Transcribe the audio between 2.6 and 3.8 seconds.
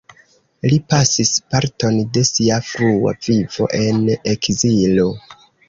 frua vivo